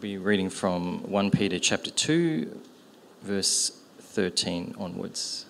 [0.00, 2.58] be reading from 1 Peter chapter 2,
[3.20, 5.44] verse 13 onwards.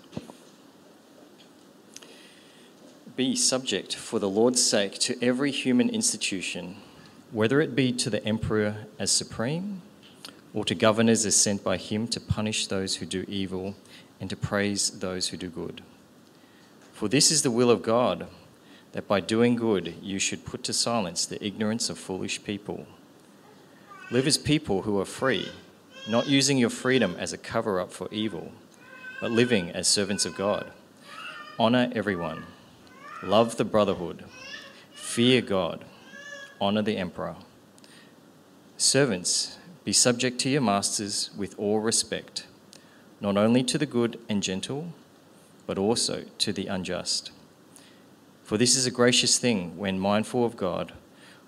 [3.15, 6.79] Be subject for the Lord's sake to every human institution,
[7.31, 9.83] whether it be to the emperor as supreme,
[10.53, 13.77] or to governors as sent by him to punish those who do evil
[14.21, 15.81] and to praise those who do good.
[16.93, 18.27] For this is the will of God,
[18.93, 22.89] that by doing good you should put to silence the ignorance of foolish people.
[24.13, 25.49] Live as people who are free,
[26.09, 28.51] not using your freedom as a cover up for evil,
[29.21, 30.73] but living as servants of God.
[31.61, 32.43] Honor everyone,
[33.23, 34.25] love the brotherhood,
[34.93, 35.85] fear God,
[36.61, 37.37] honor the emperor.
[38.77, 42.47] Servants, be subject to your masters with all respect,
[43.21, 44.93] not only to the good and gentle,
[45.69, 47.31] but also to the unjust.
[48.43, 50.95] For this is a gracious thing when mindful of God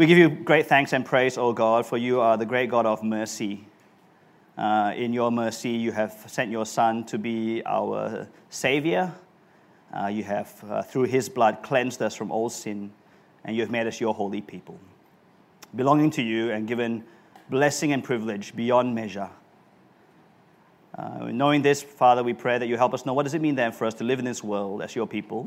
[0.00, 2.86] We give you great thanks and praise, O God, for you are the great God
[2.86, 3.66] of mercy.
[4.56, 9.12] Uh, in your mercy, you have sent your Son to be our Savior.
[9.94, 12.90] Uh, you have, uh, through his blood, cleansed us from all sin,
[13.44, 14.78] and you have made us your holy people.
[15.76, 17.04] Belonging to you and given
[17.50, 19.28] blessing and privilege beyond measure.
[20.96, 23.54] Uh, knowing this, Father, we pray that you help us know what does it mean
[23.54, 25.46] then for us to live in this world as your people?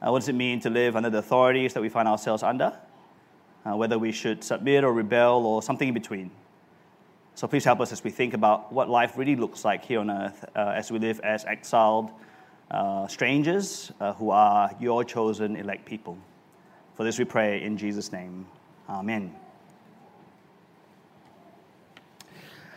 [0.00, 2.72] Uh, what does it mean to live under the authorities that we find ourselves under?
[3.64, 6.30] Uh, whether we should submit or rebel or something in between.
[7.34, 10.10] So please help us as we think about what life really looks like here on
[10.10, 12.10] earth uh, as we live as exiled
[12.70, 16.18] uh, strangers uh, who are your chosen elect people.
[16.94, 18.46] For this we pray in Jesus' name.
[18.88, 19.34] Amen.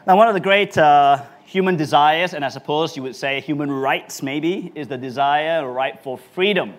[0.08, 3.72] Now, one of the great uh, human desires, and I suppose you would say human
[3.72, 6.76] rights maybe, is the desire right for freedom.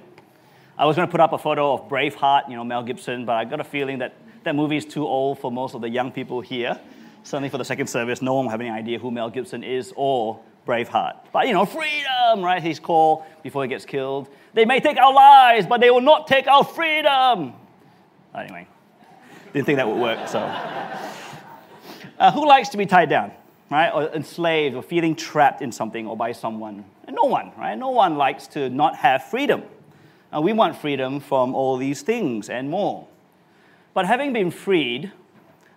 [0.79, 3.33] I was going to put up a photo of Braveheart, you know, Mel Gibson, but
[3.33, 4.15] I got a feeling that
[4.45, 6.79] that movie is too old for most of the young people here.
[7.23, 9.95] Certainly for the second service, no one will have any idea who Mel Gibson is
[9.97, 11.17] or Braveheart.
[11.33, 12.63] But you know, freedom, right?
[12.63, 14.29] His call before he gets killed.
[14.53, 17.55] They may take our lives, but they will not take our freedom.
[18.35, 18.69] Anyway,
[19.55, 20.41] didn't think that would work, so.
[22.19, 23.33] Uh, who likes to be tied down,
[23.71, 23.91] right?
[23.91, 26.85] Or enslaved or feeling trapped in something or by someone?
[27.09, 27.77] No one, right?
[27.79, 29.63] No one likes to not have freedom.
[30.35, 33.07] Uh, we want freedom from all these things and more.
[33.95, 35.13] But having been freed,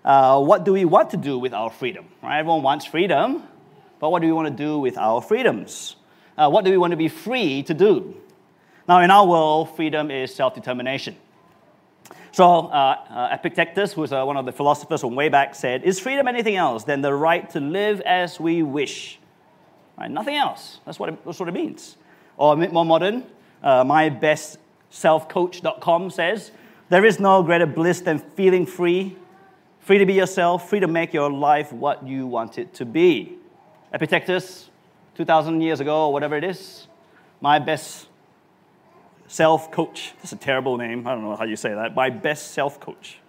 [0.04, 2.06] uh, what do we want to do with our freedom?
[2.22, 2.40] Right?
[2.40, 3.44] Everyone wants freedom,
[4.00, 5.96] but what do we want to do with our freedoms?
[6.38, 8.16] Uh, what do we want to be free to do?
[8.88, 11.16] Now, in our world, freedom is self determination.
[12.32, 16.00] So, uh, uh, Epictetus, who's uh, one of the philosophers from way back, said, Is
[16.00, 19.20] freedom anything else than the right to live as we wish?
[19.98, 20.10] Right?
[20.10, 20.80] Nothing else.
[20.86, 21.98] That's what, it, that's what it means.
[22.38, 23.26] Or a bit more modern,
[23.64, 26.52] uh, mybestselfcoach.com says,
[26.90, 29.18] There is no greater bliss than feeling free,
[29.80, 33.36] free to be yourself, free to make your life what you want it to be.
[33.94, 34.70] Epictetus,
[35.16, 36.88] 2,000 years ago, or whatever it is,
[37.42, 38.08] my best
[39.28, 42.52] self coach, that's a terrible name, I don't know how you say that, my best
[42.52, 43.20] self coach,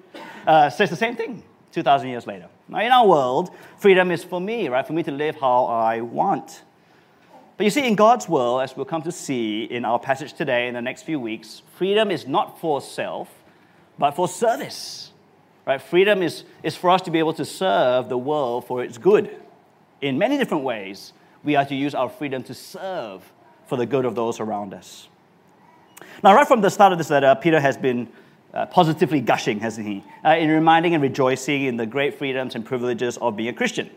[0.46, 1.42] uh, says the same thing
[1.72, 2.48] 2,000 years later.
[2.68, 4.86] Now, in our world, freedom is for me, right?
[4.86, 6.62] For me to live how I want.
[7.60, 10.66] But you see, in God's world, as we'll come to see in our passage today
[10.66, 13.28] in the next few weeks, freedom is not for self,
[13.98, 15.10] but for service.
[15.66, 15.78] Right?
[15.78, 19.36] Freedom is, is for us to be able to serve the world for its good.
[20.00, 21.12] In many different ways,
[21.44, 23.30] we are to use our freedom to serve
[23.66, 25.08] for the good of those around us.
[26.22, 28.08] Now, right from the start of this letter, Peter has been
[28.54, 32.64] uh, positively gushing, hasn't he, uh, in reminding and rejoicing in the great freedoms and
[32.64, 33.90] privileges of being a Christian.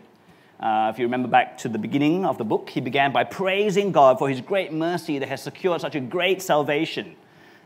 [0.63, 3.91] Uh, if you remember back to the beginning of the book, he began by praising
[3.91, 7.17] God for his great mercy that has secured such a great salvation.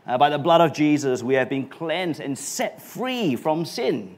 [0.04, 4.16] Uh, by the blood of Jesus, we have been cleansed and set free from sin.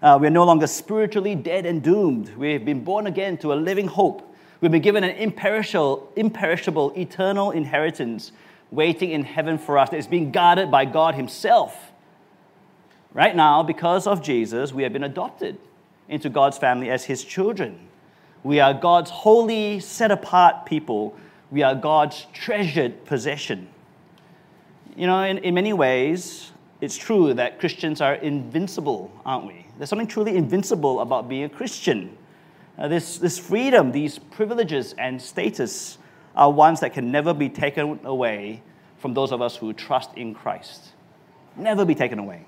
[0.00, 2.36] Uh, we are no longer spiritually dead and doomed.
[2.36, 4.32] We've been born again to a living hope.
[4.60, 8.30] We've been given an imperishable, imperishable eternal inheritance
[8.70, 11.90] waiting in heaven for us that is being guarded by God Himself.
[13.12, 15.58] Right now, because of Jesus, we have been adopted
[16.08, 17.88] into God's family as His children.
[18.44, 21.16] We are God's holy, set apart people.
[21.50, 23.68] We are God's treasured possession.
[24.96, 29.66] You know, in, in many ways, it's true that Christians are invincible, aren't we?
[29.78, 32.16] There's something truly invincible about being a Christian.
[32.76, 35.98] Uh, this, this freedom, these privileges and status
[36.34, 38.62] are ones that can never be taken away
[38.98, 40.88] from those of us who trust in Christ.
[41.56, 42.46] Never be taken away.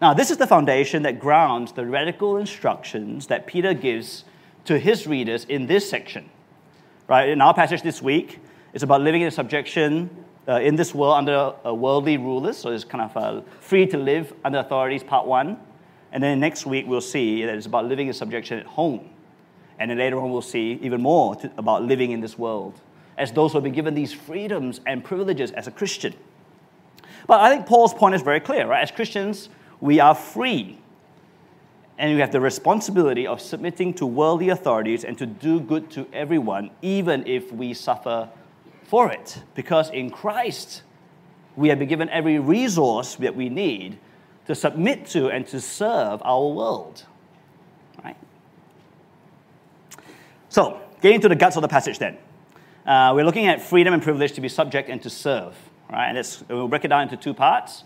[0.00, 4.24] Now, this is the foundation that grounds the radical instructions that Peter gives
[4.66, 6.28] to his readers in this section.
[7.08, 7.28] Right?
[7.28, 8.40] In our passage this week,
[8.72, 10.10] it's about living in subjection
[10.48, 12.56] uh, in this world under uh, worldly rulers.
[12.56, 15.58] So it's kind of uh, free to live under authorities, part one.
[16.12, 19.10] And then next week, we'll see that it's about living in subjection at home.
[19.78, 22.80] And then later on, we'll see even more to, about living in this world
[23.18, 26.14] as those who have been given these freedoms and privileges as a Christian.
[27.26, 28.82] But I think Paul's point is very clear, right?
[28.82, 29.48] As Christians,
[29.80, 30.78] we are free.
[31.98, 36.06] And we have the responsibility of submitting to worldly authorities and to do good to
[36.12, 38.28] everyone, even if we suffer
[38.84, 39.42] for it.
[39.54, 40.82] Because in Christ,
[41.56, 43.98] we have been given every resource that we need
[44.46, 47.04] to submit to and to serve our world.
[48.04, 48.16] Right?
[50.50, 52.18] So, getting to the guts of the passage then.
[52.84, 55.56] Uh, we're looking at freedom and privilege to be subject and to serve.
[55.90, 56.14] Right?
[56.14, 57.84] And we'll break it down into two parts.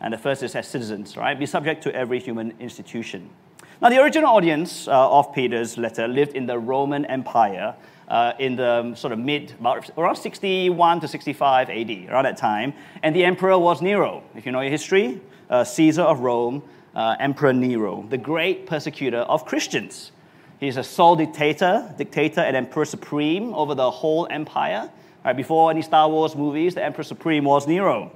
[0.00, 1.38] And the first is as citizens, right?
[1.38, 3.28] Be subject to every human institution.
[3.82, 7.74] Now, the original audience uh, of Peter's letter lived in the Roman Empire
[8.08, 9.54] uh, in the sort of mid,
[9.96, 12.74] around 61 to 65 AD, around that time.
[13.02, 14.22] And the emperor was Nero.
[14.34, 16.62] If you know your history, uh, Caesar of Rome,
[16.94, 20.12] uh, Emperor Nero, the great persecutor of Christians.
[20.58, 24.90] He's a sole dictator, dictator and emperor supreme over the whole empire.
[25.24, 28.12] Right, before any Star Wars movies, the emperor supreme was Nero.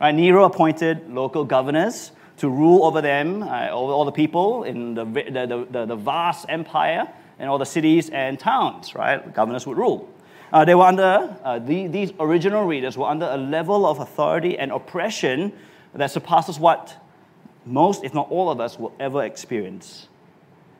[0.00, 4.94] Right, Nero appointed local governors to rule over them, uh, over all the people in
[4.94, 7.08] the, the, the, the, vast empire
[7.38, 9.34] and all the cities and towns, right?
[9.34, 10.08] Governors would rule.
[10.52, 14.58] Uh, they were under, uh, the, these original readers were under a level of authority
[14.58, 15.52] and oppression
[15.94, 16.96] that surpasses what
[17.66, 20.08] most, if not all of us, will ever experience.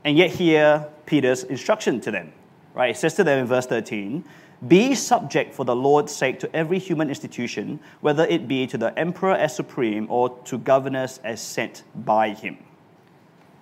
[0.04, 2.32] And yet, here, Peter's instruction to them,
[2.74, 2.90] right?
[2.90, 4.24] It says to them in verse 13,
[4.66, 8.98] be subject for the Lord's sake to every human institution, whether it be to the
[8.98, 12.58] emperor as supreme or to governors as sent by him.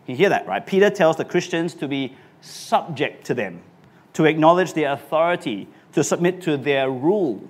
[0.06, 0.64] You hear that, right?
[0.64, 3.60] Peter tells the Christians to be subject to them,
[4.14, 7.46] to acknowledge their authority, to submit to their rule.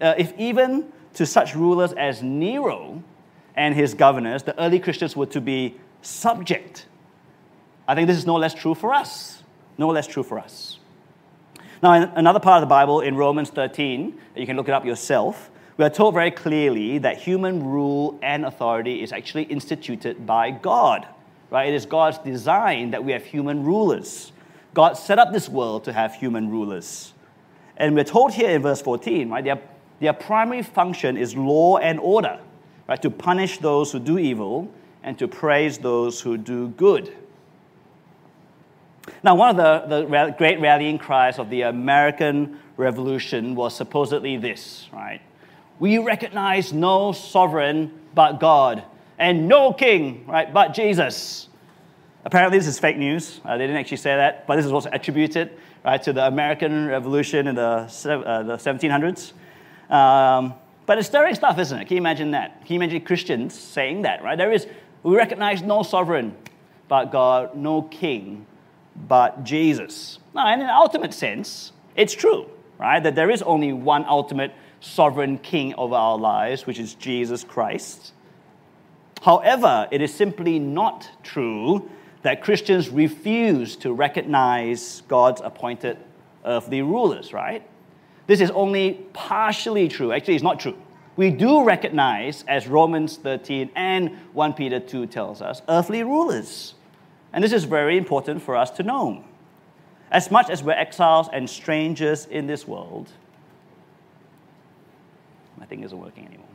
[0.00, 3.02] Uh, if even to such rulers as Nero
[3.54, 6.86] and his governors, the early Christians were to be subject,
[7.86, 9.42] I think this is no less true for us.
[9.76, 10.78] No less true for us.
[11.84, 14.86] Now, in another part of the Bible, in Romans 13, you can look it up
[14.86, 20.50] yourself, we are told very clearly that human rule and authority is actually instituted by
[20.50, 21.06] God.
[21.50, 21.68] Right?
[21.68, 24.32] It is God's design that we have human rulers.
[24.72, 27.12] God set up this world to have human rulers.
[27.76, 29.60] And we're told here in verse 14, right, their,
[30.00, 32.40] their primary function is law and order,
[32.88, 34.72] right, to punish those who do evil
[35.02, 37.14] and to praise those who do good.
[39.22, 44.88] Now, one of the, the great rallying cries of the American Revolution was supposedly this,
[44.92, 45.20] right?
[45.78, 48.84] We recognize no sovereign but God,
[49.18, 51.48] and no king, right, but Jesus.
[52.24, 53.40] Apparently, this is fake news.
[53.44, 56.86] Uh, they didn't actually say that, but this is what's attributed right, to the American
[56.86, 59.32] Revolution in the, uh, the 1700s.
[59.94, 60.54] Um,
[60.86, 61.84] but it's stirring stuff, isn't it?
[61.86, 62.64] Can you imagine that?
[62.64, 64.36] Can you imagine Christians saying that, right?
[64.36, 64.66] There is,
[65.02, 66.36] we recognize no sovereign
[66.88, 68.46] but God, no king
[68.96, 70.18] but Jesus.
[70.34, 72.48] Now, in an ultimate sense, it's true,
[72.78, 73.02] right?
[73.02, 78.12] That there is only one ultimate sovereign king of our lives, which is Jesus Christ.
[79.22, 81.90] However, it is simply not true
[82.22, 85.98] that Christians refuse to recognize God's appointed
[86.44, 87.66] earthly rulers, right?
[88.26, 90.12] This is only partially true.
[90.12, 90.76] Actually, it's not true.
[91.16, 96.74] We do recognize, as Romans 13 and 1 Peter 2 tells us, earthly rulers.
[97.34, 99.24] And this is very important for us to know.
[100.12, 103.10] As much as we're exiles and strangers in this world,
[105.58, 106.46] my thing isn't working anymore.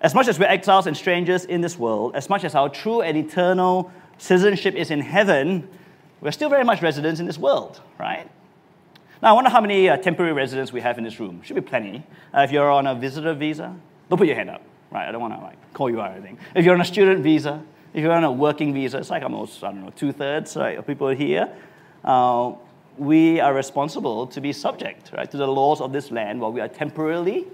[0.00, 3.00] As much as we're exiles and strangers in this world, as much as our true
[3.00, 5.68] and eternal citizenship is in heaven,
[6.20, 8.28] we're still very much residents in this world, right?
[9.22, 11.42] Now, I wonder how many uh, temporary residents we have in this room.
[11.42, 12.02] Should be plenty.
[12.34, 13.76] Uh, if you're on a visitor visa,
[14.08, 14.62] don't put your hand up.
[14.94, 15.08] Right?
[15.08, 16.38] I don't want to like call you out or anything.
[16.54, 19.62] If you're on a student visa, if you're on a working visa, it's like almost,
[19.62, 21.48] I don't know, two thirds right, of people here.
[22.04, 22.52] Uh,
[22.96, 26.60] we are responsible to be subject right, to the laws of this land while we
[26.60, 27.44] are temporarily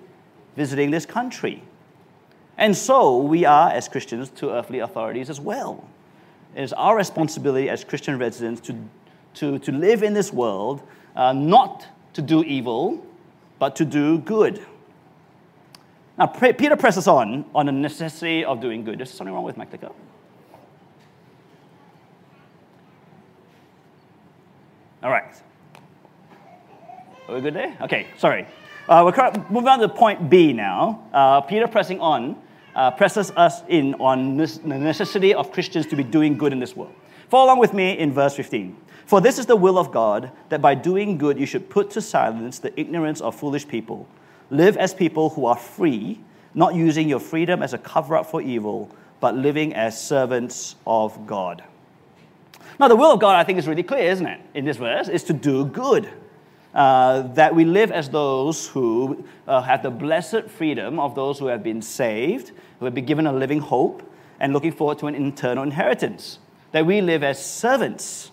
[0.56, 1.62] visiting this country.
[2.59, 5.88] And so we are, as Christians, to earthly authorities as well.
[6.54, 8.76] It is our responsibility as Christian residents to,
[9.35, 10.82] to, to live in this world,
[11.16, 13.06] uh, not to do evil,
[13.59, 14.61] but to do good.
[16.21, 19.00] Now, Peter presses on on the necessity of doing good.
[19.00, 19.91] Is something wrong with my clicker?
[25.03, 25.35] All right.
[27.27, 27.75] Are we good there?
[27.81, 28.47] Okay, sorry.
[28.87, 31.09] Uh, we're moving on to point B now.
[31.11, 32.37] Uh, Peter pressing on
[32.75, 36.77] uh, presses us in on the necessity of Christians to be doing good in this
[36.77, 36.93] world.
[37.31, 38.77] Follow along with me in verse 15.
[39.07, 42.03] For this is the will of God, that by doing good you should put to
[42.03, 44.07] silence the ignorance of foolish people.
[44.50, 46.21] Live as people who are free,
[46.54, 48.90] not using your freedom as a cover up for evil,
[49.21, 51.62] but living as servants of God.
[52.78, 55.09] Now, the will of God, I think, is really clear, isn't it, in this verse,
[55.09, 56.09] is to do good.
[56.75, 61.47] Uh, that we live as those who uh, have the blessed freedom of those who
[61.47, 64.02] have been saved, who have been given a living hope,
[64.38, 66.38] and looking forward to an eternal inheritance.
[66.73, 68.30] That we live as servants.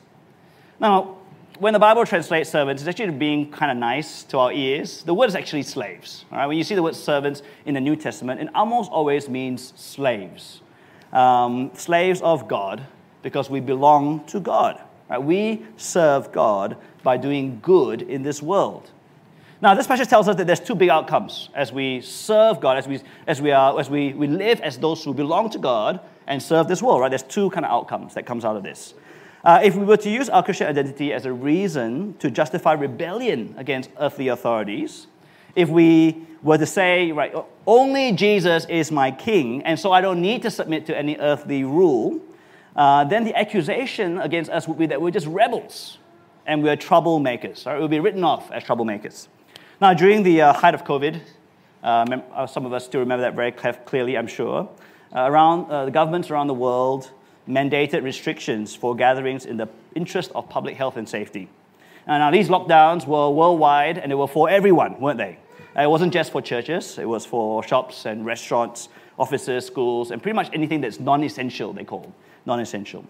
[0.80, 1.17] Now,
[1.60, 5.04] when the Bible translates servants, it's actually being kind of nice to our ears.
[5.04, 6.26] The word is actually slaves.
[6.32, 6.48] All right?
[6.48, 10.62] When you see the word servants in the New Testament, it almost always means slaves.
[11.14, 12.86] Um, slaves of God
[13.24, 14.82] because we belong to God.
[15.10, 15.22] Right?
[15.22, 18.92] We serve God by doing good in this world.
[19.60, 22.88] Now, this passage tells us that there's two big outcomes as we serve God, as
[22.88, 26.44] we, as we, are, as we, we live as those who belong to God and
[26.44, 27.10] serve this world, right?
[27.10, 28.94] There's two kind of outcomes that comes out of this.
[29.48, 33.56] Uh, if we were to use our Christian identity as a reason to justify rebellion
[33.58, 35.08] against earthly authorities,
[35.56, 37.34] if we were to say, right,
[37.66, 41.64] only Jesus is my king, and so I don't need to submit to any earthly
[41.64, 42.20] rule,
[42.76, 45.98] uh, then the accusation against us would be that we're just rebels
[46.46, 47.66] and we're troublemakers.
[47.66, 47.78] Right?
[47.78, 49.30] It would be written off as troublemakers.
[49.80, 51.22] Now, during the uh, height of COVID,
[51.84, 54.68] uh, uh some of us still remember that very clearly, I'm sure,
[55.16, 57.12] uh, around uh, the governments around the world
[57.48, 61.50] mandated restrictions for gatherings in the interest of public health and safety.
[62.06, 65.38] And now, these lockdowns were worldwide and they were for everyone, weren't they?
[65.76, 68.90] It wasn't just for churches, it was for shops and restaurants,
[69.20, 72.12] offices, schools, and pretty much anything that's non essential, they called
[72.46, 73.06] non essential.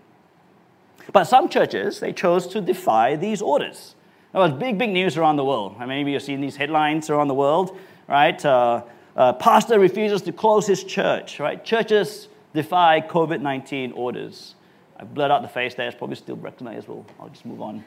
[1.13, 3.96] But some churches, they chose to defy these orders.
[4.34, 5.75] There was big, big news around the world.
[5.77, 7.77] I mean, maybe you've seen these headlines around the world,
[8.08, 8.44] right?
[8.44, 8.84] Uh,
[9.15, 11.63] uh, pastor refuses to close his church, right?
[11.63, 14.55] Churches defy COVID 19 orders.
[14.99, 17.05] I blurred out the face there, it's probably still recognizable.
[17.19, 17.85] I'll just move on.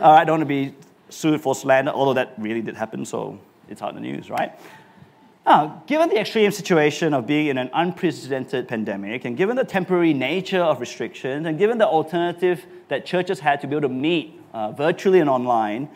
[0.00, 0.74] All right, I don't want to be
[1.10, 3.38] sued for slander, although that really did happen, so
[3.68, 4.58] it's out in the news, right?
[5.44, 10.14] Now, given the extreme situation of being in an unprecedented pandemic, and given the temporary
[10.14, 14.40] nature of restrictions, and given the alternative that churches had to be able to meet
[14.52, 15.88] uh, virtually and online,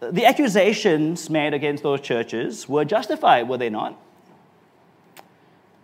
[0.00, 3.98] the accusations made against those churches were justified, were they not?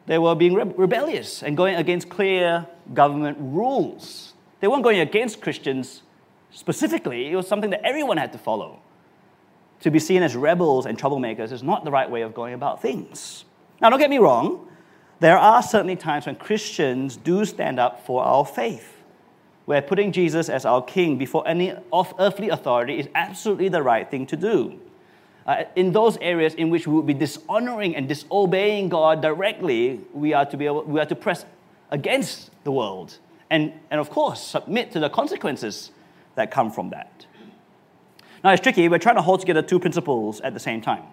[0.07, 4.35] They were being re- rebellious and going against clear government rules.
[4.61, 6.03] They weren't going against Christians
[6.51, 8.81] specifically, it was something that everyone had to follow
[9.85, 12.81] to be seen as rebels and troublemakers is not the right way of going about
[12.81, 13.45] things.
[13.83, 14.67] Now, don't get me wrong,
[15.21, 19.03] there are certainly times when Christians do stand up for our faith,
[19.67, 21.75] where putting Jesus as our king before any
[22.19, 24.81] earthly authority is absolutely the right thing to do.
[25.47, 30.33] Uh, in those areas in which we would be dishonoring and disobeying God directly, we
[30.33, 31.45] are to be able, we are to press
[31.91, 33.19] against the world
[33.51, 35.91] and, and of course submit to the consequences
[36.35, 37.27] that come from that.
[38.43, 38.89] Now, it's tricky.
[38.89, 41.05] We're trying to hold together two principles at the same time.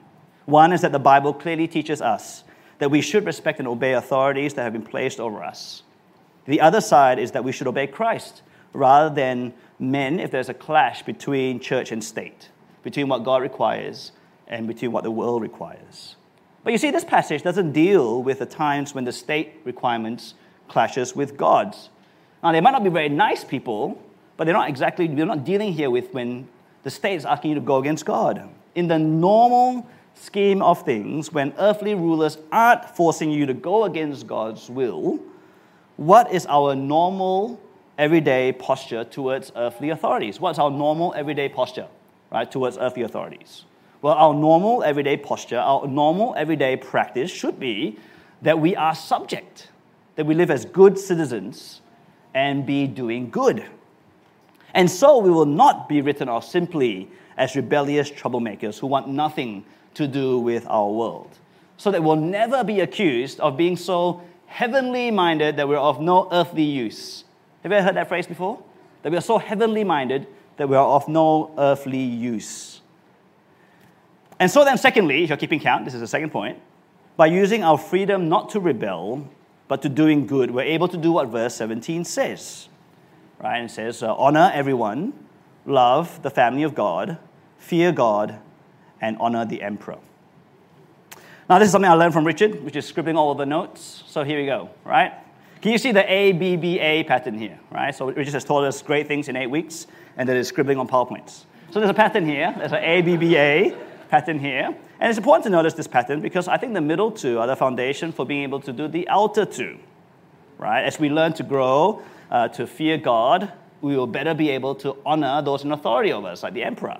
[0.45, 2.43] One is that the Bible clearly teaches us
[2.79, 5.83] that we should respect and obey authorities that have been placed over us.
[6.45, 8.41] The other side is that we should obey Christ
[8.73, 12.49] rather than men if there's a clash between church and state,
[12.83, 14.11] between what God requires
[14.51, 16.15] and between what the world requires.
[16.63, 20.35] But you see, this passage doesn't deal with the times when the state requirements
[20.67, 21.89] clashes with God's.
[22.43, 23.99] Now, they might not be very nice people,
[24.37, 26.47] but they're not exactly, we're not dealing here with when
[26.83, 28.47] the state is asking you to go against God.
[28.75, 34.27] In the normal scheme of things, when earthly rulers aren't forcing you to go against
[34.27, 35.19] God's will,
[35.97, 37.59] what is our normal
[37.97, 40.39] everyday posture towards earthly authorities?
[40.39, 41.87] What's our normal everyday posture,
[42.31, 43.65] right, towards earthly authorities?
[44.01, 47.97] Well, our normal everyday posture, our normal everyday practice should be
[48.41, 49.69] that we are subject,
[50.15, 51.81] that we live as good citizens
[52.33, 53.65] and be doing good.
[54.73, 59.65] And so we will not be written off simply as rebellious troublemakers who want nothing
[59.93, 61.37] to do with our world.
[61.81, 66.29] so that we'll never be accused of being so heavenly minded that we're of no
[66.31, 67.23] earthly use.
[67.63, 68.61] Have you ever heard that phrase before?
[69.01, 70.27] That we are so heavenly minded
[70.57, 72.70] that we are of no earthly use.
[74.41, 76.57] And so then, secondly, if you're keeping count, this is the second point,
[77.15, 79.29] by using our freedom not to rebel,
[79.67, 82.67] but to doing good, we're able to do what verse 17 says.
[83.37, 83.63] Right?
[83.63, 85.13] It says, uh, honor everyone,
[85.67, 87.19] love the family of God,
[87.59, 88.39] fear God,
[88.99, 89.99] and honor the emperor.
[91.47, 94.03] Now, this is something I learned from Richard, which is scribbling all of the notes.
[94.07, 95.13] So here we go, right?
[95.61, 97.93] Can you see the A, B, B, A pattern here, right?
[97.93, 99.85] So Richard has taught us great things in eight weeks,
[100.17, 101.43] and then is scribbling on PowerPoints.
[101.69, 102.55] So there's a pattern here.
[102.57, 104.67] There's an A, B, B, A pattern here.
[104.99, 107.55] And it's important to notice this pattern because I think the middle two are the
[107.55, 109.79] foundation for being able to do the outer two,
[110.59, 110.83] right?
[110.83, 113.51] As we learn to grow, uh, to fear God,
[113.81, 116.99] we will better be able to honor those in authority over us, like the emperor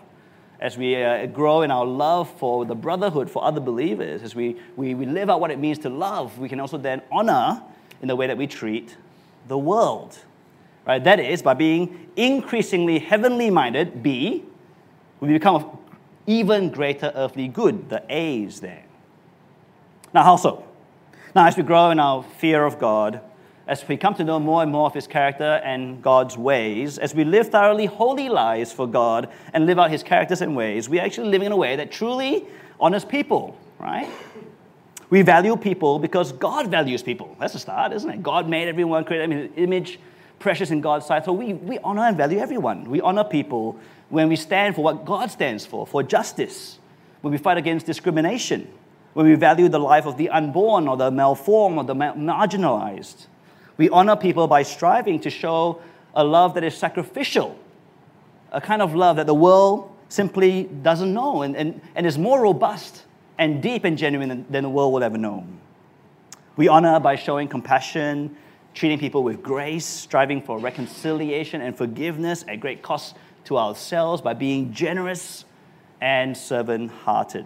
[0.62, 4.56] as we uh, grow in our love for the brotherhood, for other believers, as we,
[4.76, 7.62] we, we live out what it means to love, we can also then honor
[8.02, 8.96] in the way that we treat
[9.48, 10.20] the world.
[10.86, 11.04] Right?
[11.04, 14.44] That is, by being increasingly heavenly minded, B,
[15.20, 15.80] we become
[16.28, 18.84] even greater earthly good, the A's there.
[20.14, 20.66] Now, how so?
[21.36, 23.22] Now, as we grow in our fear of God,
[23.68, 27.16] as we come to know more and more of His character and God's ways, as
[27.16, 31.02] we live thoroughly holy lives for God and live out His characters and ways, we're
[31.02, 32.46] actually living in a way that truly
[32.80, 34.10] honors people, right?
[35.10, 37.36] We value people because God values people.
[37.40, 38.24] That's a start, isn't it?
[38.24, 40.00] God made everyone, created an image
[40.40, 41.24] precious in God's sight.
[41.24, 42.90] So we, we honor and value everyone.
[42.90, 43.80] We honor people
[44.12, 46.78] when we stand for what God stands for, for justice,
[47.22, 48.72] when we fight against discrimination,
[49.14, 53.28] when we value the life of the unborn or the malformed or the marginalized.
[53.78, 55.82] We honor people by striving to show
[56.14, 57.58] a love that is sacrificial,
[58.52, 62.42] a kind of love that the world simply doesn't know and, and, and is more
[62.42, 63.06] robust
[63.38, 65.48] and deep and genuine than, than the world will ever know.
[66.58, 68.36] We honor by showing compassion,
[68.74, 74.34] treating people with grace, striving for reconciliation and forgiveness at great cost to ourselves, by
[74.34, 75.46] being generous
[76.00, 77.46] and servant hearted.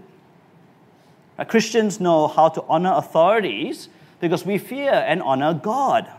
[1.48, 6.10] Christians know how to honor authorities because we fear and honor God.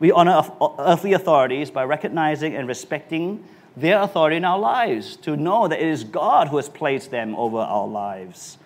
[0.00, 0.42] We honor
[0.78, 3.44] earthly authorities by recognizing and respecting
[3.76, 7.34] their authority in our lives, to know that it is God who has placed them
[7.36, 8.58] over our lives.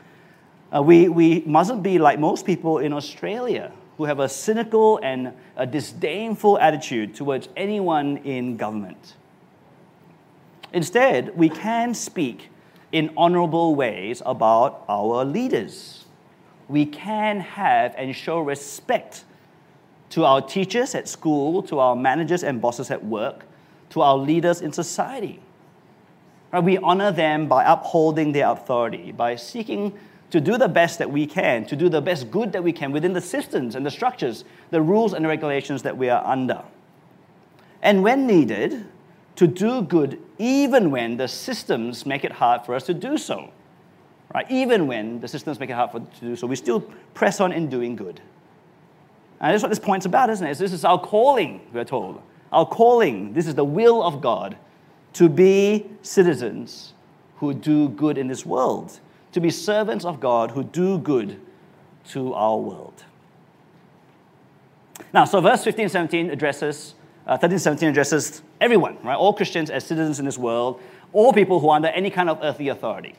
[0.75, 5.33] Uh, we, we mustn't be like most people in Australia who have a cynical and
[5.57, 9.15] a disdainful attitude towards anyone in government.
[10.77, 12.51] Instead, we can speak
[12.93, 16.05] in honorable ways about our leaders.
[16.69, 19.25] We can have and show respect
[20.11, 23.47] to our teachers at school, to our managers and bosses at work,
[23.89, 25.41] to our leaders in society.
[26.53, 31.27] We honor them by upholding their authority, by seeking to do the best that we
[31.27, 34.45] can, to do the best good that we can within the systems and the structures,
[34.71, 36.63] the rules and the regulations that we are under.
[37.81, 38.85] And when needed,
[39.37, 43.51] to do good even when the systems make it hard for us to do so.
[44.35, 44.51] Right?
[44.51, 46.81] Even when the systems make it hard for us to do so, we still
[47.15, 48.21] press on in doing good.
[49.41, 50.59] And that's what this point's about, isn't it?
[50.59, 52.21] This is our calling, we're told.
[52.53, 54.57] Our calling, this is the will of God
[55.15, 56.95] to be citizens
[57.37, 59.01] who do good in this world,
[59.33, 61.41] to be servants of God who do good
[62.09, 63.05] to our world.
[65.13, 66.95] Now, so verse 15, 17 addresses,
[67.27, 69.17] uh, 13, 17 addresses everyone, right?
[69.17, 70.81] All Christians as citizens in this world,
[71.13, 73.15] all people who are under any kind of earthly authority.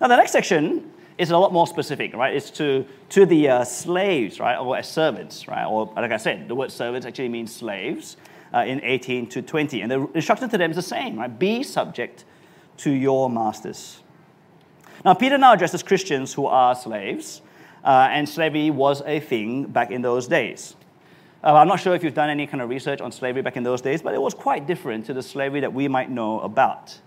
[0.00, 2.34] Now, the next section is a lot more specific, right?
[2.34, 5.66] It's to, to the uh, slaves, right, or as servants, right?
[5.66, 8.16] Or like I said, the word servants actually means slaves
[8.54, 9.82] uh, in 18 to 20.
[9.82, 11.38] And the instruction to them is the same, right?
[11.38, 12.24] Be subject
[12.78, 14.00] to your masters.
[15.04, 17.42] Now, Peter now addresses Christians who are slaves,
[17.84, 20.76] uh, and slavery was a thing back in those days.
[21.42, 23.62] Uh, I'm not sure if you've done any kind of research on slavery back in
[23.62, 26.98] those days, but it was quite different to the slavery that we might know about.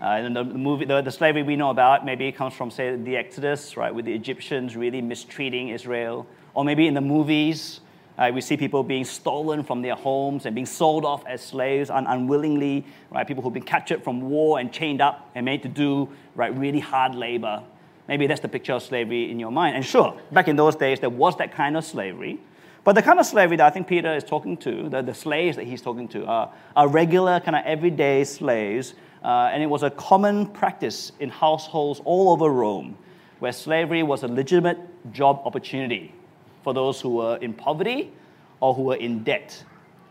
[0.00, 3.76] Uh, the, movie, the, the, slavery we know about maybe comes from, say, the Exodus,
[3.76, 6.26] right, with the Egyptians really mistreating Israel.
[6.54, 7.80] Or maybe in the movies,
[8.16, 11.90] uh, we see people being stolen from their homes and being sold off as slaves
[11.90, 13.28] un- unwillingly, right?
[13.28, 16.80] People who've been captured from war and chained up and made to do, right, really
[16.80, 17.62] hard labor.
[18.08, 19.76] Maybe that's the picture of slavery in your mind.
[19.76, 22.40] And sure, back in those days, there was that kind of slavery.
[22.84, 25.56] But the kind of slavery that I think Peter is talking to, the, the slaves
[25.56, 29.82] that he's talking to, are, are regular, kind of everyday slaves uh, and it was
[29.82, 32.96] a common practice in households all over Rome,
[33.38, 34.78] where slavery was a legitimate
[35.12, 36.12] job opportunity
[36.64, 38.12] for those who were in poverty
[38.60, 39.64] or who were in debt.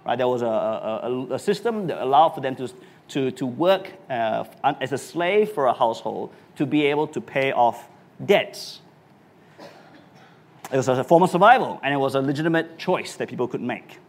[0.06, 0.18] Right?
[0.18, 2.70] There was a, a, a system that allowed for them to,
[3.10, 7.52] to, to work uh, as a slave for a household to be able to pay
[7.52, 7.90] off
[8.26, 8.81] debts.
[10.72, 13.62] It was a form of survival, and it was a legitimate choice that people could
[13.62, 14.00] make.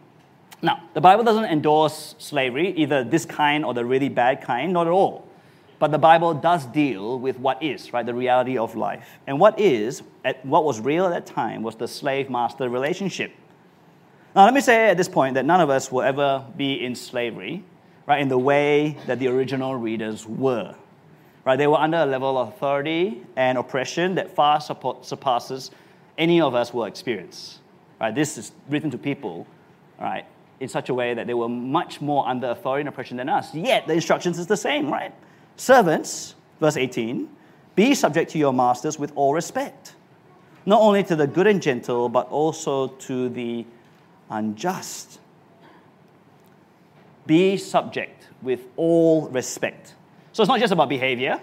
[0.61, 4.87] Now, the Bible doesn't endorse slavery, either this kind or the really bad kind, not
[4.87, 5.27] at all.
[5.77, 9.19] But the Bible does deal with what is, right, the reality of life.
[9.27, 13.33] And what is, at, what was real at that time, was the slave master relationship.
[14.33, 16.95] Now, let me say at this point that none of us will ever be in
[16.95, 17.65] slavery,
[18.07, 20.75] right, in the way that the original readers were.
[21.43, 25.71] Right, they were under a level of authority and oppression that far surpasses
[26.17, 27.59] any of us will experience.
[27.99, 29.47] Right, this is written to people,
[29.99, 30.25] right,
[30.59, 33.53] in such a way that they were much more under authority and oppression than us.
[33.53, 35.13] Yet the instructions is the same, right?
[35.55, 37.29] Servants, verse 18,
[37.75, 39.95] be subject to your masters with all respect,
[40.65, 43.65] not only to the good and gentle, but also to the
[44.29, 45.19] unjust.
[47.25, 49.95] Be subject with all respect.
[50.33, 51.39] So it's not just about behavior,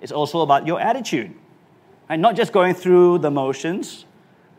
[0.00, 1.34] it's also about your attitude.
[2.08, 4.04] And not just going through the motions,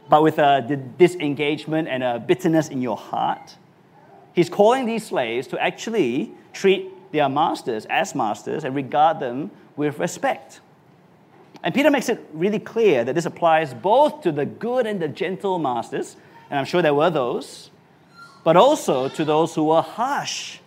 [0.09, 3.55] but with uh, a disengagement and a bitterness in your heart.
[4.33, 9.99] He's calling these slaves to actually treat their masters as masters and regard them with
[9.99, 10.62] respect.
[11.63, 15.07] And Peter makes it really clear that this applies both to the good and the
[15.07, 16.15] gentle masters,
[16.49, 17.69] and I'm sure there were those,
[18.43, 20.59] but also to those who were harsh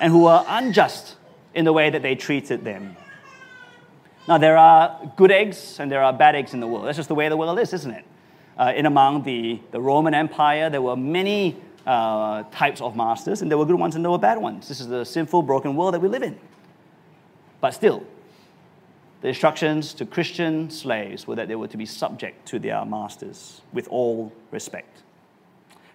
[0.00, 1.16] and who were unjust
[1.54, 2.96] in the way that they treated them.
[4.28, 6.86] Now, there are good eggs and there are bad eggs in the world.
[6.86, 8.04] That's just the way the world is, isn't it?
[8.56, 11.56] Uh, in among the, the Roman Empire, there were many
[11.86, 14.68] uh, types of masters, and there were good ones and there were bad ones.
[14.68, 16.38] This is the sinful, broken world that we live in.
[17.60, 18.04] But still,
[19.22, 23.62] the instructions to Christian slaves were that they were to be subject to their masters
[23.72, 25.02] with all respect.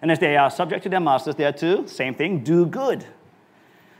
[0.00, 3.04] And as they are subject to their masters, they are to, same thing, do good.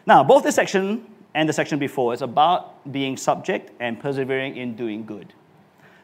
[0.06, 4.74] Now, both this section and the section before is about being subject and persevering in
[4.74, 5.32] doing good.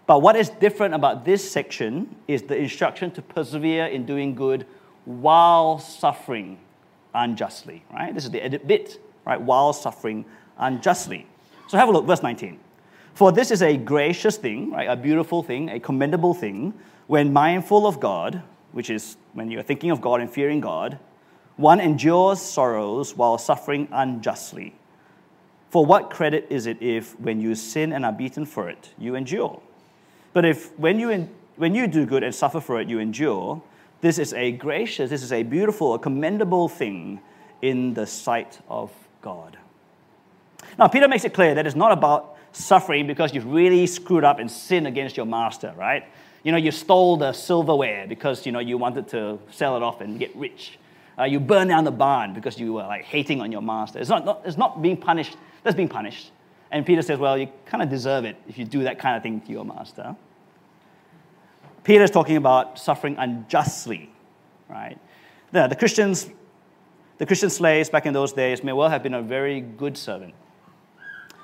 [0.06, 4.66] But what is different about this section is the instruction to persevere in doing good
[5.06, 6.58] while suffering
[7.14, 8.14] unjustly, right?
[8.14, 9.40] This is the edit bit, right?
[9.40, 10.24] While suffering
[10.58, 11.26] unjustly.
[11.68, 12.60] So have a look, verse 19.
[13.14, 14.90] For this is a gracious thing, right?
[14.90, 16.74] A beautiful thing, a commendable thing,
[17.06, 20.98] when mindful of God, which is when you're thinking of God and fearing God,
[21.56, 24.74] one endures sorrows while suffering unjustly.
[25.74, 29.16] For what credit is it if, when you sin and are beaten for it, you
[29.16, 29.60] endure?
[30.32, 33.60] But if, when you, when you do good and suffer for it, you endure,
[34.00, 37.18] this is a gracious, this is a beautiful, a commendable thing
[37.60, 39.58] in the sight of God.
[40.78, 44.38] Now, Peter makes it clear that it's not about suffering because you've really screwed up
[44.38, 46.04] and sinned against your master, right?
[46.44, 50.00] You know, you stole the silverware because, you know, you wanted to sell it off
[50.00, 50.78] and get rich.
[51.18, 53.98] Uh, you burned down the barn because you were like hating on your master.
[53.98, 56.31] It's not, not, it's not being punished, that's being punished.
[56.70, 59.22] And Peter says, well, you kind of deserve it if you do that kind of
[59.22, 60.14] thing to your master.
[61.83, 64.11] Peter is talking about suffering unjustly,
[64.68, 64.98] right?
[65.53, 66.31] The, the Christians,
[67.18, 70.35] the Christian slaves back in those days may well have been a very good servant,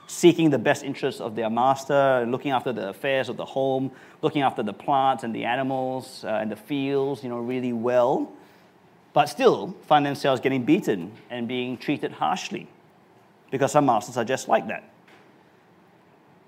[0.06, 3.90] seeking the best interests of their master, looking after the affairs of the home,
[4.22, 8.33] looking after the plants and the animals uh, and the fields, you know, really well,
[9.12, 12.66] but still find themselves getting beaten and being treated harshly
[13.50, 14.88] because some masters are just like that.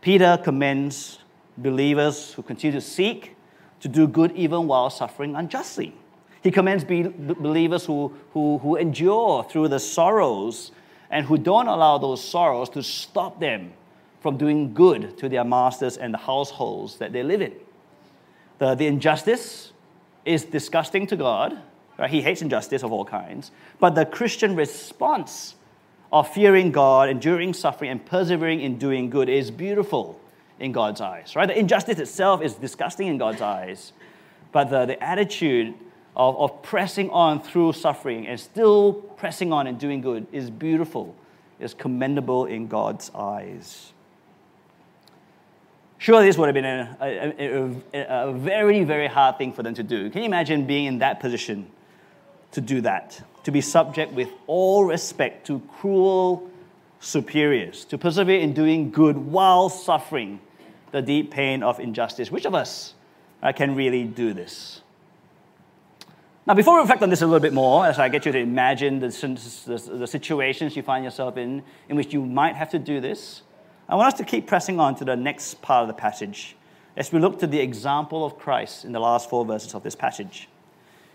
[0.00, 1.18] Peter commends
[1.56, 3.36] believers who continue to seek
[3.80, 5.94] to do good even while suffering unjustly.
[6.42, 10.72] He commends be- believers who, who, who endure through the sorrows
[11.10, 13.72] and who don't allow those sorrows to stop them
[14.20, 17.52] from doing good to their masters and the households that they live in.
[18.58, 19.72] The, the injustice
[20.24, 21.60] is disgusting to God.
[21.98, 22.10] Right?
[22.10, 23.50] He hates injustice of all kinds.
[23.78, 25.56] But the Christian response
[26.12, 30.20] of fearing God, enduring suffering, and persevering in doing good is beautiful
[30.60, 31.46] in God's eyes, right?
[31.46, 33.92] The injustice itself is disgusting in God's eyes,
[34.52, 35.74] but the, the attitude
[36.14, 41.16] of, of pressing on through suffering and still pressing on and doing good is beautiful,
[41.58, 43.92] is commendable in God's eyes.
[45.96, 49.72] Surely this would have been a, a, a, a very, very hard thing for them
[49.74, 50.10] to do.
[50.10, 51.70] Can you imagine being in that position
[52.50, 53.22] to do that?
[53.44, 56.48] To be subject with all respect to cruel
[57.00, 60.40] superiors, to persevere in doing good while suffering
[60.92, 62.30] the deep pain of injustice.
[62.30, 62.94] Which of us
[63.42, 64.82] uh, can really do this?
[66.46, 68.38] Now, before we reflect on this a little bit more, as I get you to
[68.38, 72.80] imagine the, the, the, situations you find yourself in, in which you might have to
[72.80, 73.42] do this,
[73.88, 76.56] I want us to keep pressing on to the next part of the passage
[76.96, 79.94] as we look to the example of Christ in the last four verses of this
[79.94, 80.48] passage.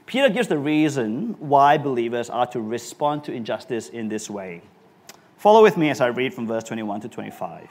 [0.08, 4.62] Peter gives the reason why believers are to respond to injustice in this way.
[5.36, 7.70] Follow with me as I read from verse 21 to 25.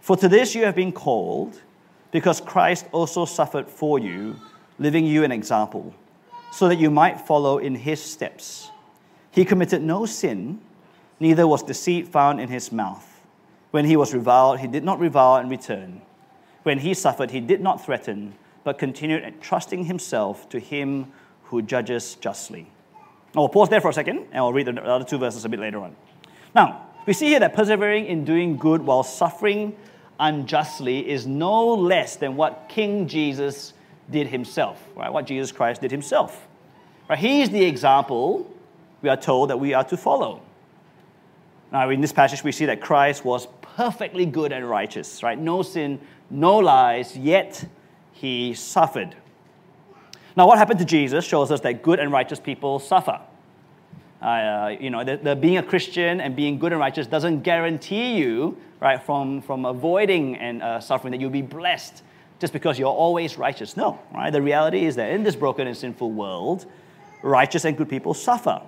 [0.00, 1.60] For to this you have been called,
[2.10, 4.34] because Christ also suffered for you,
[4.78, 5.94] leaving you an example,
[6.52, 8.70] so that you might follow in his steps.
[9.30, 10.58] He committed no sin,
[11.20, 13.06] neither was deceit found in his mouth.
[13.72, 16.00] When he was reviled, he did not revile in return.
[16.62, 21.12] When he suffered, he did not threaten, but continued entrusting himself to him
[21.44, 22.70] who judges justly.
[23.36, 25.60] I'll pause there for a second, and I'll read the other two verses a bit
[25.60, 25.94] later on.
[26.54, 29.76] Now, we see here that persevering in doing good while suffering
[30.18, 33.72] unjustly is no less than what King Jesus
[34.10, 35.12] did himself, right?
[35.12, 36.46] What Jesus Christ did himself.
[37.08, 37.18] Right?
[37.18, 38.50] He is the example
[39.02, 40.42] we are told that we are to follow.
[41.72, 45.38] Now, in this passage, we see that Christ was perfectly good and righteous, right?
[45.38, 47.64] No sin, no lies, yet
[48.20, 49.16] he suffered.
[50.36, 53.18] Now, what happened to Jesus shows us that good and righteous people suffer.
[54.20, 58.18] Uh, you know, the, the being a Christian and being good and righteous doesn't guarantee
[58.18, 62.02] you, right, from, from avoiding and uh, suffering that you'll be blessed
[62.38, 63.74] just because you're always righteous.
[63.74, 64.30] No, right?
[64.30, 66.66] The reality is that in this broken and sinful world,
[67.22, 68.60] righteous and good people suffer.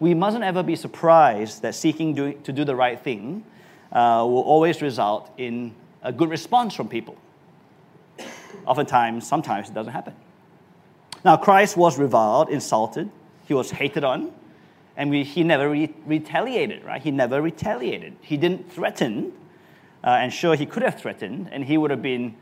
[0.00, 3.44] We mustn't ever be surprised that seeking do, to do the right thing
[3.92, 7.16] uh, will always result in a good response from people.
[8.66, 10.14] Oftentimes, sometimes it doesn't happen.
[11.24, 13.10] Now, Christ was reviled, insulted,
[13.46, 14.32] he was hated on,
[14.96, 17.00] and we, he never re- retaliated, right?
[17.00, 18.16] He never retaliated.
[18.20, 19.32] He didn't threaten,
[20.04, 22.34] uh, and sure, he could have threatened, and he would have been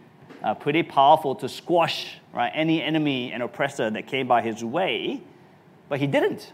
[0.42, 5.22] uh, pretty powerful to squash right, any enemy and oppressor that came by his way,
[5.88, 6.52] but he didn't.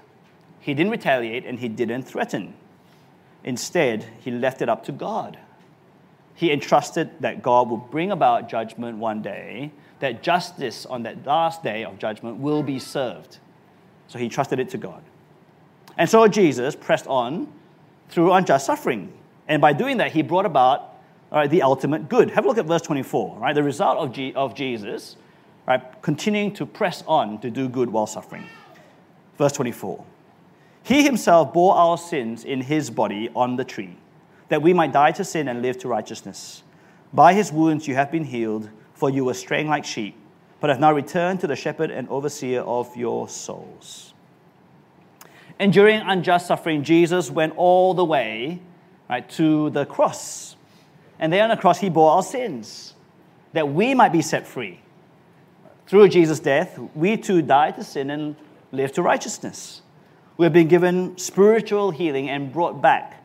[0.61, 2.55] He didn't retaliate, and he didn't threaten.
[3.45, 5.39] Instead, he left it up to God.
[6.37, 11.63] He entrusted that God will bring about judgment one day, that justice on that last
[11.63, 13.39] day of judgment will be served.
[14.07, 15.03] So he trusted it to God.
[15.99, 17.53] And so Jesus pressed on
[18.09, 19.13] through unjust suffering.
[19.49, 20.97] And by doing that, he brought about
[21.33, 22.31] right, the ultimate good.
[22.31, 23.55] Have a look at verse 24, right?
[23.55, 25.17] The result of, G- of Jesus,
[25.67, 28.47] right, continuing to press on to do good while suffering.
[29.39, 30.05] Verse 24.
[30.83, 33.97] He himself bore our sins in his body on the tree,
[34.49, 36.63] that we might die to sin and live to righteousness.
[37.13, 40.17] By his wounds you have been healed, for you were straying like sheep,
[40.61, 44.15] but have now returned to the shepherd and overseer of your souls.
[45.59, 48.61] Enduring unjust suffering, Jesus went all the way
[49.09, 50.57] right, to the cross.
[51.19, 52.95] And there on the cross, he bore our sins,
[53.53, 54.81] that we might be set free.
[55.87, 58.37] Through Jesus' death, we too die to sin and
[58.73, 59.83] live to righteousness.
[60.37, 63.16] We have been given spiritual healing and brought back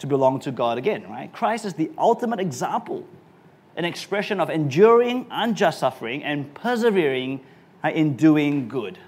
[0.00, 1.32] to belong to God again, right?
[1.32, 3.06] Christ is the ultimate example,
[3.76, 7.40] an expression of enduring unjust suffering and persevering
[7.84, 8.98] in doing good.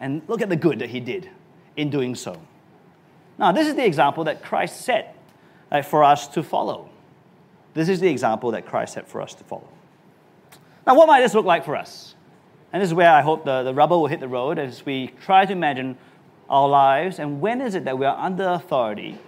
[0.00, 1.28] And look at the good that he did
[1.76, 2.40] in doing so.
[3.38, 5.16] Now, this is the example that Christ set
[5.70, 6.88] uh, for us to follow.
[7.74, 9.68] This is the example that Christ set for us to follow.
[10.86, 12.14] Now, what might this look like for us?
[12.72, 15.08] And this is where I hope the, the rubber will hit the road as we
[15.22, 15.96] try to imagine
[16.52, 19.18] our lives and when is it that we are under authority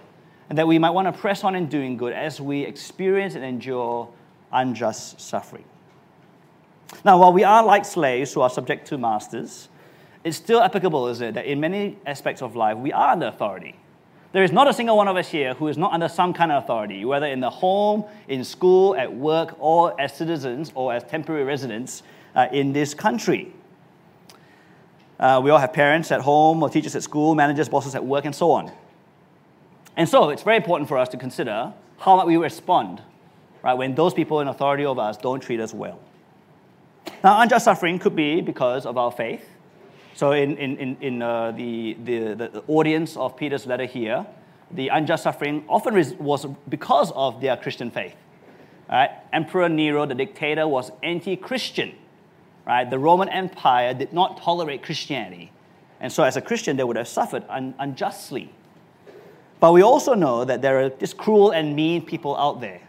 [0.49, 3.43] and that we might want to press on in doing good as we experience and
[3.43, 4.09] endure
[4.51, 5.65] unjust suffering.
[7.03, 9.69] Now, while we are like slaves who are subject to masters,
[10.23, 13.75] it's still applicable, is it, that in many aspects of life we are under authority.
[14.31, 16.51] There is not a single one of us here who is not under some kind
[16.51, 21.03] of authority, whether in the home, in school, at work, or as citizens or as
[21.03, 22.03] temporary residents
[22.35, 23.53] uh, in this country.
[25.19, 28.25] Uh, we all have parents at home, or teachers at school, managers, bosses at work,
[28.25, 28.71] and so on.
[29.97, 33.01] And so it's very important for us to consider how might we respond
[33.63, 35.99] right, when those people in authority over us don't treat us well.
[37.23, 39.47] Now, unjust suffering could be because of our faith,
[40.15, 44.25] so, in, in, in uh, the, the, the audience of Peter's letter here,
[44.71, 48.15] the unjust suffering often was because of their Christian faith.
[48.89, 49.09] Right?
[49.33, 51.95] Emperor Nero, the dictator, was anti Christian.
[52.65, 52.89] Right?
[52.89, 55.51] The Roman Empire did not tolerate Christianity.
[55.99, 58.49] And so, as a Christian, they would have suffered un- unjustly.
[59.65, 62.81] But we also know that there are just cruel and mean people out there.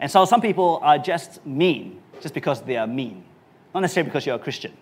[0.00, 3.22] And so, some people are just mean just because they are mean,
[3.74, 4.72] not necessarily because you're a Christian.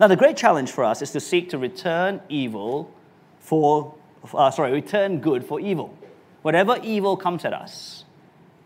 [0.00, 2.90] Now, the great challenge for us is to seek to return evil
[3.38, 3.94] for,
[4.32, 5.94] uh, sorry, return good for evil.
[6.40, 8.06] Whatever evil comes at us,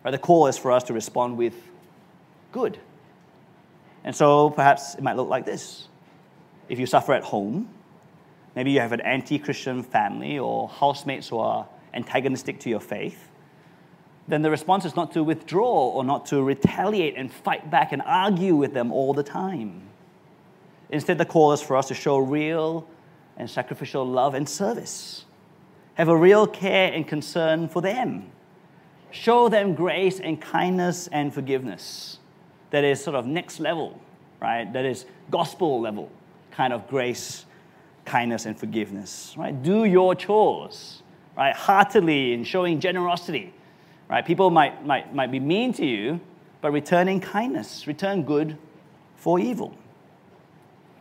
[0.04, 1.56] right, the call is for us to respond with
[2.52, 2.78] good.
[4.04, 5.88] And so perhaps it might look like this.
[6.68, 7.68] If you suffer at home,
[8.56, 13.28] maybe you have an anti Christian family or housemates who are antagonistic to your faith,
[14.26, 18.02] then the response is not to withdraw or not to retaliate and fight back and
[18.04, 19.82] argue with them all the time.
[20.90, 22.88] Instead, the call is for us to show real
[23.36, 25.24] and sacrificial love and service.
[25.94, 28.30] Have a real care and concern for them.
[29.12, 32.18] Show them grace and kindness and forgiveness
[32.70, 34.00] that is sort of next level
[34.40, 34.70] right?
[34.72, 36.10] That is gospel level
[36.50, 37.44] kind of grace,
[38.06, 39.62] kindness, and forgiveness, right?
[39.62, 41.02] Do your chores,
[41.36, 41.54] right?
[41.54, 43.52] Heartily and showing generosity,
[44.08, 44.24] right?
[44.24, 46.20] People might, might, might be mean to you,
[46.60, 48.56] but returning kindness, return good
[49.16, 49.76] for evil.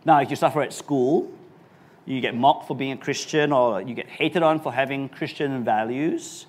[0.04, 1.32] Now, if you suffer at school,
[2.06, 5.64] you get mocked for being a Christian, or you get hated on for having Christian
[5.64, 6.46] values,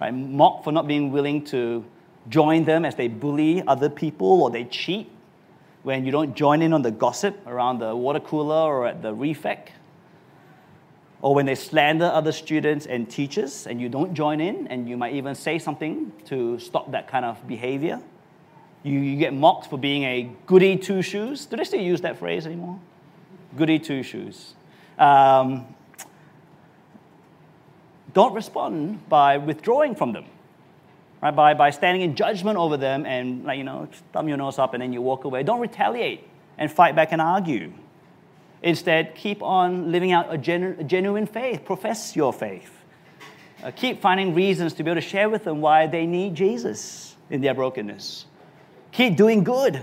[0.00, 0.12] right?
[0.12, 1.84] Mocked for not being willing to
[2.28, 5.10] join them as they bully other people or they cheat
[5.82, 9.14] when you don't join in on the gossip around the water cooler or at the
[9.14, 9.68] refec,
[11.20, 14.96] or when they slander other students and teachers and you don't join in and you
[14.96, 18.00] might even say something to stop that kind of behavior.
[18.84, 21.46] You, you get mocked for being a goody two shoes.
[21.46, 22.78] Do they still use that phrase anymore?
[23.56, 24.54] Goody two shoes.
[24.98, 25.66] Um,
[28.14, 30.24] don't respond by withdrawing from them
[31.22, 31.34] right?
[31.34, 34.74] By, by standing in judgment over them and, like, you know, thumb your nose up
[34.74, 35.42] and then you walk away.
[35.42, 36.26] Don't retaliate
[36.56, 37.72] and fight back and argue.
[38.62, 41.64] Instead, keep on living out a, genu- a genuine faith.
[41.64, 42.72] Profess your faith.
[43.62, 47.16] Uh, keep finding reasons to be able to share with them why they need Jesus
[47.30, 48.26] in their brokenness.
[48.92, 49.82] Keep doing good.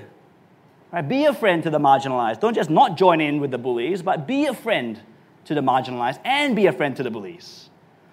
[0.91, 1.07] Right?
[1.07, 2.39] Be a friend to the marginalized.
[2.39, 4.99] Don't just not join in with the bullies, but be a friend
[5.45, 7.69] to the marginalized and be a friend to the bullies.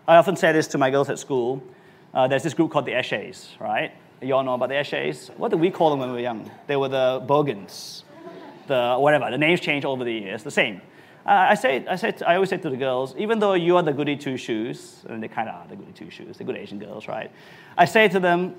[0.06, 1.62] I often say this to my girls at school
[2.14, 3.92] uh, there's this group called the Eshays, right?
[4.20, 5.30] You all know about the Eshays.
[5.38, 6.50] What did we call them when we were young?
[6.66, 8.04] They were the Bogans,
[8.66, 9.30] the whatever.
[9.30, 10.80] The names change over the years, the same.
[11.24, 13.82] Uh, I say, I say, I always say to the girls, even though you are
[13.82, 16.56] the goody two shoes, and they kind of are the goody two shoes, the good
[16.56, 17.30] Asian girls, right?
[17.78, 18.56] I say to them,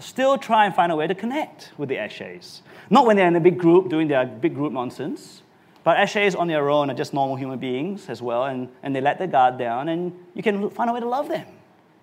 [0.00, 2.62] still try and find a way to connect with the Eshays.
[2.88, 5.42] Not when they're in a big group doing their big group nonsense,
[5.84, 9.02] but Eshays on their own are just normal human beings as well, and, and they
[9.02, 11.46] let their guard down, and you can find a way to love them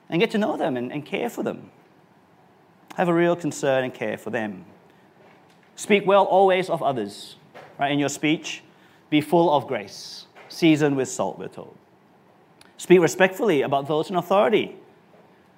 [0.09, 1.71] and get to know them and, and care for them.
[2.95, 4.65] Have a real concern and care for them.
[5.75, 7.35] Speak well always of others,
[7.79, 7.91] right?
[7.91, 8.63] In your speech,
[9.09, 11.75] be full of grace, seasoned with salt, we're told.
[12.77, 14.75] Speak respectfully about those in authority,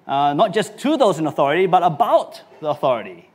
[0.08, 3.30] uh, not just to those in authority, but about the authority.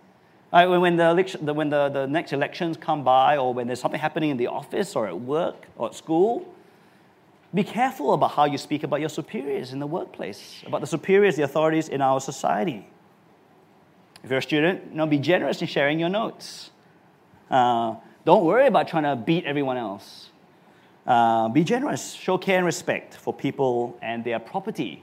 [0.52, 0.66] Right?
[0.66, 4.36] When, the, when the, the next elections come by, or when there's something happening in
[4.36, 6.52] the office or at work or at school,
[7.54, 11.36] be careful about how you speak about your superiors in the workplace, about the superiors,
[11.36, 12.86] the authorities in our society.
[14.24, 16.70] If you're a student, you know, be generous in sharing your notes.
[17.52, 20.30] Uh, don't worry about trying to beat everyone else.
[21.06, 25.02] Uh, be generous, show care and respect for people and their property.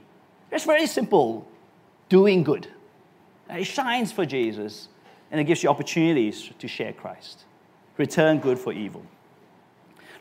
[0.50, 1.46] It's very simple
[2.08, 2.66] doing good.
[3.48, 4.88] It shines for Jesus
[5.30, 7.44] and it gives you opportunities to share Christ.
[7.96, 9.04] Return good for evil.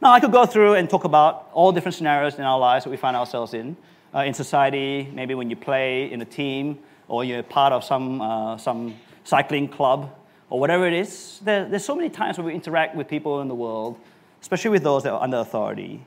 [0.01, 2.89] Now, I could go through and talk about all different scenarios in our lives that
[2.91, 3.75] we find ourselves in.
[4.13, 8.21] Uh, in society, maybe when you play in a team or you're part of some,
[8.21, 10.09] uh, some cycling club
[10.49, 11.39] or whatever it is.
[11.43, 13.99] There, there's so many times where we interact with people in the world,
[14.41, 16.03] especially with those that are under authority.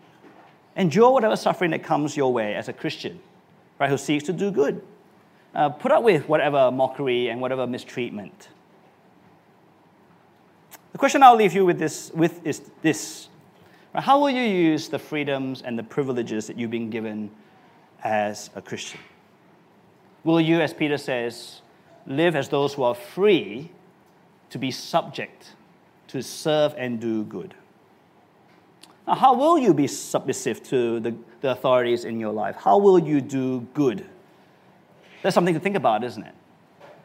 [0.77, 3.21] Endure whatever suffering that comes your way as a Christian,
[3.79, 4.83] right, who seeks to do good.
[5.55, 8.49] Uh, put up with whatever mockery and whatever mistreatment.
[10.93, 13.29] The question I'll leave you with, this, with is this
[13.95, 17.31] how will you use the freedoms and the privileges that you've been given
[18.03, 18.99] as a Christian?
[20.25, 21.61] Will you, as Peter says,
[22.07, 23.71] live as those who are free
[24.53, 25.55] to be subject,
[26.09, 27.55] to serve and do good?
[29.07, 32.57] Now, how will you be submissive to the, the authorities in your life?
[32.57, 34.05] How will you do good?
[35.23, 36.35] That's something to think about, isn't it?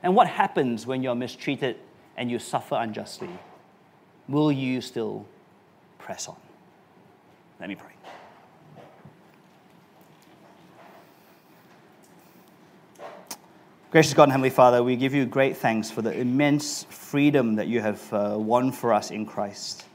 [0.03, 1.77] And what happens when you're mistreated
[2.17, 3.29] and you suffer unjustly?
[4.27, 5.25] Will you still
[5.99, 6.35] press on?
[7.61, 7.93] Let me pray.
[13.97, 17.65] Gracious God and Heavenly Father, we give you great thanks for the immense freedom that
[17.67, 19.85] you have uh, won for us in Christ.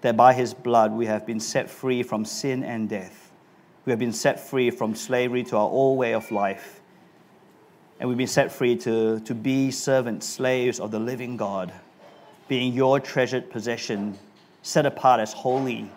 [0.00, 3.30] That by his blood we have been set free from sin and death.
[3.84, 6.80] We have been set free from slavery to our old way of life.
[8.00, 11.72] And we've been set free to, to be servants, slaves of the living God,
[12.48, 14.18] being your treasured possession,
[14.62, 15.88] set apart as holy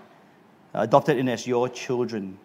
[0.75, 2.37] adopted in as your children,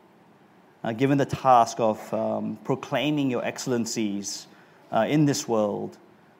[0.82, 4.46] uh, given the task of um, proclaiming your excellencies
[4.92, 5.98] uh, in this world,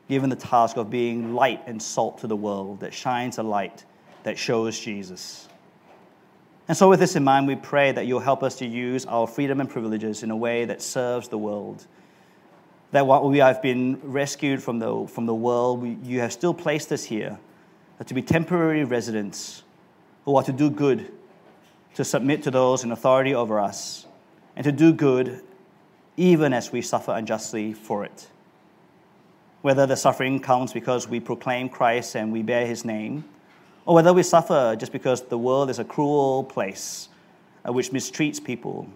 [0.08, 3.84] given the task of being light and salt to the world that shines a light
[4.22, 5.48] that shows Jesus.
[6.68, 9.26] And so, with this in mind, we pray that you'll help us to use our
[9.26, 11.86] freedom and privileges in a way that serves the world.
[12.90, 16.54] That while we have been rescued from the, from the world, we, you have still
[16.54, 17.38] placed us here
[18.04, 19.62] to be temporary residents
[20.24, 21.12] who are to do good
[21.96, 24.06] to submit to those in authority over us,
[24.54, 25.42] and to do good
[26.18, 28.28] even as we suffer unjustly for it.
[29.66, 33.24] Whether the suffering comes because we proclaim Christ and we bear his name,
[33.84, 37.08] or whether we suffer just because the world is a cruel place
[37.66, 38.86] uh, which mistreats people,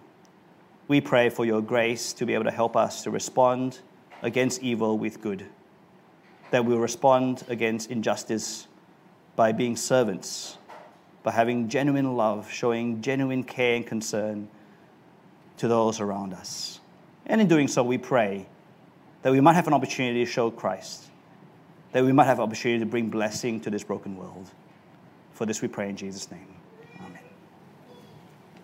[0.87, 3.79] we pray for your grace to be able to help us to respond
[4.21, 5.45] against evil with good,
[6.51, 8.67] that we'll respond against injustice
[9.35, 10.57] by being servants,
[11.21, 14.47] by having genuine love, showing genuine care and concern
[15.57, 16.79] to those around us.
[17.25, 18.45] And in doing so, we pray
[19.21, 21.05] that we might have an opportunity to show Christ,
[21.91, 24.49] that we might have an opportunity to bring blessing to this broken world.
[25.33, 26.47] For this we pray in Jesus' name.